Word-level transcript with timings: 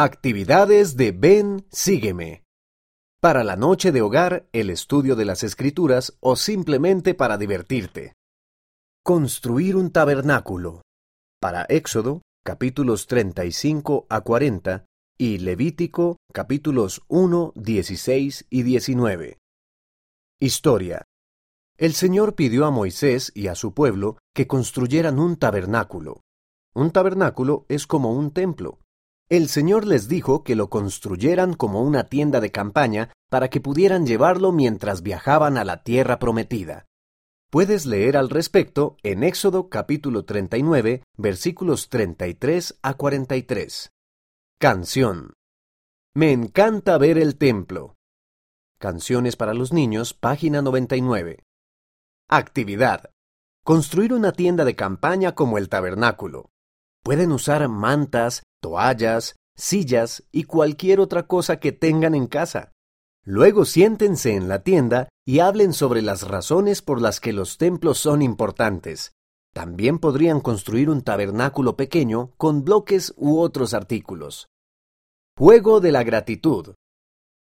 Actividades 0.00 0.96
de 0.96 1.10
Ven, 1.10 1.66
sígueme. 1.72 2.44
Para 3.20 3.42
la 3.42 3.56
noche 3.56 3.90
de 3.90 4.00
hogar, 4.00 4.48
el 4.52 4.70
estudio 4.70 5.16
de 5.16 5.24
las 5.24 5.42
escrituras 5.42 6.16
o 6.20 6.36
simplemente 6.36 7.14
para 7.14 7.36
divertirte. 7.36 8.12
Construir 9.02 9.74
un 9.74 9.90
tabernáculo. 9.90 10.82
Para 11.40 11.64
Éxodo, 11.64 12.22
capítulos 12.44 13.08
35 13.08 14.06
a 14.08 14.20
40 14.20 14.86
y 15.18 15.38
Levítico, 15.38 16.18
capítulos 16.32 17.02
1, 17.08 17.54
16 17.56 18.46
y 18.50 18.62
19. 18.62 19.38
Historia. 20.38 21.06
El 21.76 21.94
Señor 21.94 22.36
pidió 22.36 22.66
a 22.66 22.70
Moisés 22.70 23.32
y 23.34 23.48
a 23.48 23.56
su 23.56 23.74
pueblo 23.74 24.16
que 24.32 24.46
construyeran 24.46 25.18
un 25.18 25.34
tabernáculo. 25.38 26.20
Un 26.72 26.92
tabernáculo 26.92 27.66
es 27.68 27.88
como 27.88 28.12
un 28.12 28.30
templo. 28.30 28.78
El 29.30 29.50
Señor 29.50 29.86
les 29.86 30.08
dijo 30.08 30.42
que 30.42 30.56
lo 30.56 30.70
construyeran 30.70 31.52
como 31.52 31.82
una 31.82 32.04
tienda 32.04 32.40
de 32.40 32.50
campaña 32.50 33.12
para 33.28 33.50
que 33.50 33.60
pudieran 33.60 34.06
llevarlo 34.06 34.52
mientras 34.52 35.02
viajaban 35.02 35.58
a 35.58 35.64
la 35.64 35.82
tierra 35.82 36.18
prometida. 36.18 36.86
Puedes 37.50 37.84
leer 37.84 38.16
al 38.16 38.30
respecto 38.30 38.96
en 39.02 39.22
Éxodo 39.22 39.68
capítulo 39.68 40.24
39, 40.24 41.02
versículos 41.16 41.90
33 41.90 42.78
a 42.80 42.94
43. 42.94 43.90
Canción. 44.58 45.34
Me 46.14 46.32
encanta 46.32 46.96
ver 46.96 47.18
el 47.18 47.36
templo. 47.36 47.96
Canciones 48.78 49.36
para 49.36 49.52
los 49.52 49.74
niños, 49.74 50.14
página 50.14 50.62
99. 50.62 51.44
Actividad. 52.30 53.10
Construir 53.62 54.14
una 54.14 54.32
tienda 54.32 54.64
de 54.64 54.74
campaña 54.74 55.34
como 55.34 55.58
el 55.58 55.68
tabernáculo. 55.68 56.50
Pueden 57.02 57.32
usar 57.32 57.66
mantas, 57.68 58.42
toallas, 58.60 59.36
sillas 59.56 60.24
y 60.32 60.44
cualquier 60.44 61.00
otra 61.00 61.26
cosa 61.26 61.58
que 61.58 61.72
tengan 61.72 62.14
en 62.14 62.26
casa. 62.26 62.72
Luego 63.24 63.64
siéntense 63.64 64.34
en 64.34 64.48
la 64.48 64.62
tienda 64.62 65.08
y 65.26 65.40
hablen 65.40 65.74
sobre 65.74 66.00
las 66.00 66.26
razones 66.26 66.80
por 66.80 67.02
las 67.02 67.20
que 67.20 67.32
los 67.32 67.58
templos 67.58 67.98
son 67.98 68.22
importantes. 68.22 69.12
También 69.52 69.98
podrían 69.98 70.40
construir 70.40 70.88
un 70.88 71.02
tabernáculo 71.02 71.76
pequeño 71.76 72.30
con 72.36 72.64
bloques 72.64 73.12
u 73.16 73.38
otros 73.38 73.74
artículos. 73.74 74.48
Juego 75.36 75.80
de 75.80 75.92
la 75.92 76.04
gratitud. 76.04 76.74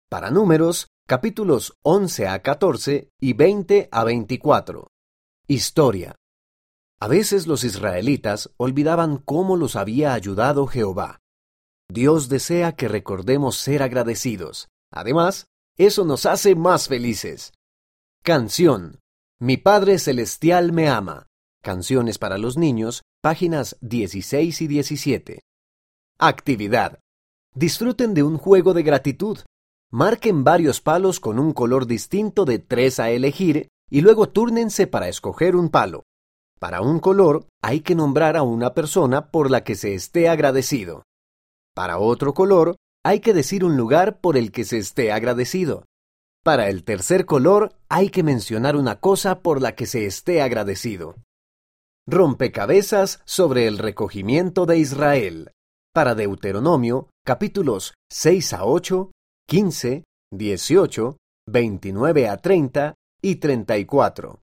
Para 0.09 0.31
números, 0.31 0.89
capítulos 1.07 1.77
11 1.83 2.29
a 2.29 2.41
14 2.41 3.11
y 3.21 3.33
20 3.33 3.89
a 3.91 4.05
24. 4.05 4.87
Historia. 5.47 6.17
A 7.01 7.09
veces 7.09 7.47
los 7.47 7.65
israelitas 7.65 8.51
olvidaban 8.57 9.19
cómo 9.19 9.57
los 9.57 9.77
había 9.77 10.15
ayudado 10.15 10.67
Jehová. 10.67 11.21
Dios 11.89 12.29
desea 12.29 12.73
que 12.77 12.89
recordemos 12.89 13.57
ser 13.57 13.83
agradecidos. 13.83 14.69
Además, 14.91 15.47
eso 15.77 16.05
nos 16.05 16.25
hace 16.25 16.55
más 16.55 16.89
felices. 16.89 17.53
Canción. 18.23 19.01
Mi 19.41 19.57
Padre 19.57 19.99
Celestial 19.99 20.73
me 20.73 20.89
ama. 20.89 21.27
Canciones 21.63 22.19
para 22.19 22.39
los 22.39 22.57
niños, 22.57 23.03
páginas 23.21 23.77
16 23.81 24.63
y 24.63 24.67
17. 24.69 25.41
Actividad. 26.19 27.01
Disfruten 27.55 28.15
de 28.15 28.23
un 28.23 28.39
juego 28.39 28.73
de 28.73 28.83
gratitud. 28.83 29.39
Marquen 29.91 30.45
varios 30.45 30.81
palos 30.81 31.21
con 31.21 31.39
un 31.39 31.53
color 31.53 31.87
distinto 31.87 32.45
de 32.45 32.59
tres 32.59 32.99
a 32.99 33.11
elegir 33.11 33.69
y 33.91 34.01
luego 34.01 34.29
túrnense 34.29 34.87
para 34.87 35.09
escoger 35.09 35.55
un 35.57 35.69
palo. 35.69 36.05
Para 36.61 36.81
un 36.81 37.01
color 37.01 37.47
hay 37.63 37.81
que 37.81 37.95
nombrar 37.95 38.37
a 38.37 38.43
una 38.43 38.75
persona 38.75 39.31
por 39.31 39.51
la 39.51 39.65
que 39.65 39.75
se 39.75 39.95
esté 39.95 40.29
agradecido. 40.29 41.03
Para 41.75 41.99
otro 41.99 42.35
color 42.35 42.77
hay 43.05 43.21
que 43.21 43.35
decir 43.35 43.65
un 43.65 43.77
lugar 43.77 44.21
por 44.21 44.37
el 44.37 44.53
que 44.53 44.65
se 44.65 44.79
esté 44.79 45.13
agradecido. 45.13 45.85
Para 46.43 46.69
el 46.69 46.85
tercer 46.85 47.27
color 47.27 47.75
hay 47.89 48.11
que 48.11 48.23
mencionar 48.23 48.77
una 48.77 49.01
cosa 49.01 49.41
por 49.41 49.61
la 49.61 49.75
que 49.75 49.87
se 49.87 50.07
esté 50.07 50.43
agradecido. 50.43 51.17
Rompecabezas 52.07 53.23
sobre 53.25 53.67
el 53.67 53.79
recogimiento 53.79 54.67
de 54.67 54.79
Israel. 54.79 55.53
Para 55.95 56.15
Deuteronomio, 56.15 57.09
capítulos 57.25 57.95
6 58.11 58.53
a 58.53 58.65
8, 58.65 59.11
15, 59.49 60.05
18, 60.33 61.17
29 61.49 62.29
a 62.29 62.37
30 62.37 62.95
y 63.23 63.37
34. 63.37 64.41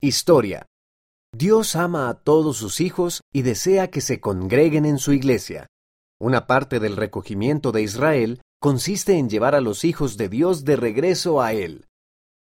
Historia. 0.00 0.66
Dios 1.38 1.76
ama 1.76 2.08
a 2.08 2.14
todos 2.14 2.56
sus 2.56 2.80
hijos 2.80 3.20
y 3.30 3.42
desea 3.42 3.90
que 3.90 4.00
se 4.00 4.20
congreguen 4.20 4.86
en 4.86 4.96
su 4.96 5.12
iglesia. 5.12 5.66
Una 6.18 6.46
parte 6.46 6.80
del 6.80 6.96
recogimiento 6.96 7.72
de 7.72 7.82
Israel 7.82 8.40
consiste 8.58 9.18
en 9.18 9.28
llevar 9.28 9.54
a 9.54 9.60
los 9.60 9.84
hijos 9.84 10.16
de 10.16 10.30
Dios 10.30 10.64
de 10.64 10.76
regreso 10.76 11.42
a 11.42 11.52
Él. 11.52 11.88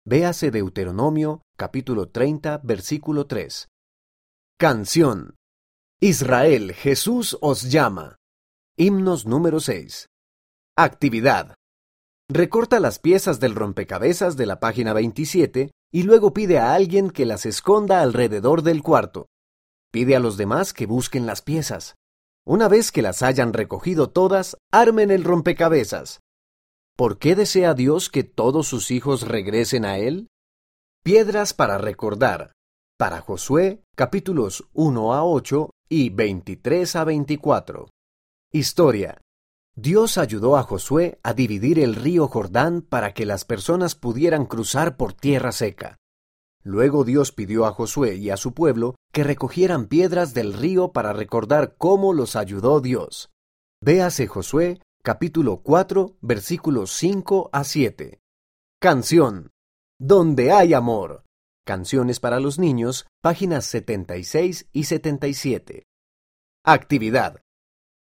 Véase 0.06 0.50
Deuteronomio 0.50 1.42
capítulo 1.58 2.08
30 2.08 2.60
versículo 2.60 3.28
3. 3.28 3.68
Canción. 4.58 5.36
Israel, 6.00 6.74
Jesús 6.74 7.38
os 7.42 7.70
llama. 7.70 8.16
Himnos 8.78 9.26
número 9.26 9.60
6. 9.60 10.08
Actividad. 10.78 11.56
Recorta 12.30 12.80
las 12.80 13.00
piezas 13.00 13.42
del 13.42 13.56
rompecabezas 13.56 14.38
de 14.38 14.46
la 14.46 14.62
página 14.62 14.94
27 14.94 15.72
y 15.92 16.04
luego 16.04 16.34
pide 16.34 16.60
a 16.60 16.74
alguien 16.74 17.10
que 17.10 17.26
las 17.26 17.46
esconda 17.46 18.02
alrededor 18.02 18.62
del 18.62 18.84
cuarto. 18.84 19.28
Pide 19.92 20.16
a 20.16 20.20
los 20.20 20.38
demás 20.38 20.74
que 20.74 20.86
busquen 20.86 21.26
las 21.26 21.42
piezas. 21.42 21.96
Una 22.46 22.68
vez 22.68 22.92
que 22.92 23.02
las 23.02 23.24
hayan 23.24 23.54
recogido 23.54 24.10
todas, 24.10 24.58
armen 24.72 25.12
el 25.12 25.24
rompecabezas. 25.24 26.20
¿Por 26.96 27.18
qué 27.18 27.36
desea 27.36 27.74
Dios 27.74 28.10
que 28.10 28.24
todos 28.24 28.68
sus 28.68 28.92
hijos 28.92 29.28
regresen 29.28 29.86
a 29.86 29.98
Él? 29.98 30.28
Piedras 31.04 31.54
para 31.54 31.78
recordar. 31.78 32.52
Para 32.98 33.22
Josué, 33.22 33.84
capítulos 33.96 34.68
1 34.74 35.14
a 35.14 35.24
8 35.24 35.70
y 35.88 36.10
23 36.10 36.96
a 36.98 37.04
24. 37.06 37.88
Historia. 38.52 39.22
Dios 39.76 40.18
ayudó 40.18 40.58
a 40.58 40.64
Josué 40.64 41.20
a 41.24 41.34
dividir 41.34 41.80
el 41.80 41.96
río 41.96 42.28
Jordán 42.28 42.82
para 42.82 43.14
que 43.14 43.26
las 43.26 43.46
personas 43.46 43.96
pudieran 43.96 44.46
cruzar 44.46 44.98
por 44.98 45.14
tierra 45.14 45.52
seca. 45.52 45.98
Luego 46.64 47.04
Dios 47.04 47.32
pidió 47.32 47.66
a 47.66 47.72
Josué 47.72 48.16
y 48.16 48.30
a 48.30 48.38
su 48.38 48.54
pueblo 48.54 48.96
que 49.14 49.24
recogieran 49.24 49.88
piedras 49.88 50.34
del 50.34 50.54
río 50.54 50.92
para 50.92 51.14
recordar 51.14 51.76
cómo 51.78 52.14
los 52.14 52.36
ayudó 52.36 52.82
Dios. 52.82 53.30
Véase 53.82 54.28
Josué, 54.28 54.82
capítulo 55.04 55.62
4, 55.62 56.18
versículos 56.22 56.92
5 56.92 57.50
a 57.54 57.64
7. 57.64 58.20
Canción. 58.82 59.52
Donde 60.00 60.52
hay 60.52 60.74
amor. 60.74 61.24
Canciones 61.66 62.20
para 62.20 62.40
los 62.40 62.60
niños, 62.60 63.08
páginas 63.22 63.66
76 63.66 64.68
y 64.74 64.84
77. 64.84 65.84
Actividad. 66.66 67.42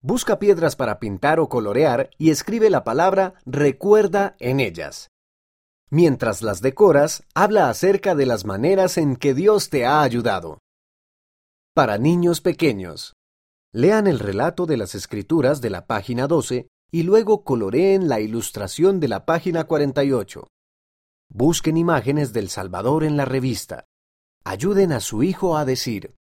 Busca 0.07 0.39
piedras 0.39 0.77
para 0.77 0.99
pintar 0.99 1.41
o 1.41 1.49
colorear 1.49 2.11
y 2.19 2.29
escribe 2.29 2.69
la 2.69 2.85
palabra 2.85 3.37
recuerda 3.47 4.37
en 4.39 4.61
ellas. 4.61 5.09
Mientras 5.89 6.43
las 6.43 6.61
decoras, 6.61 7.23
habla 7.35 7.71
acerca 7.71 8.15
de 8.15 8.27
las 8.27 8.45
maneras 8.45 8.99
en 8.99 9.17
que 9.17 9.33
Dios 9.33 9.71
te 9.71 9.87
ha 9.87 10.03
ayudado. 10.03 10.59
Para 11.75 11.97
niños 11.97 12.43
pequeños. 12.43 13.15
Lean 13.73 14.07
el 14.07 14.19
relato 14.19 14.67
de 14.67 14.77
las 14.77 14.95
escrituras 14.95 15.63
de 15.63 15.71
la 15.71 15.87
página 15.87 16.27
12 16.27 16.69
y 16.93 17.03
luego 17.03 17.43
coloreen 17.43 18.07
la 18.07 18.21
ilustración 18.21 19.01
de 19.01 19.09
la 19.09 19.25
página 19.25 19.65
48. 19.65 20.47
Busquen 21.31 21.79
imágenes 21.79 22.35
del 22.35 22.51
Salvador 22.51 23.05
en 23.05 23.17
la 23.17 23.25
revista. 23.25 23.87
Ayuden 24.45 24.93
a 24.93 25.01
su 25.01 25.23
hijo 25.23 25.57
a 25.57 25.65
decir, 25.65 26.15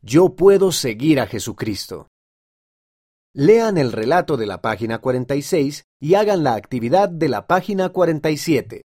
Yo 0.00 0.36
puedo 0.36 0.70
seguir 0.70 1.18
a 1.18 1.26
Jesucristo. 1.26 2.06
Lean 3.38 3.76
el 3.76 3.92
relato 3.92 4.38
de 4.38 4.46
la 4.46 4.62
página 4.62 4.96
46 4.96 5.84
y 6.00 6.14
hagan 6.14 6.42
la 6.42 6.54
actividad 6.54 7.10
de 7.10 7.28
la 7.28 7.46
página 7.46 7.90
47. 7.90 8.84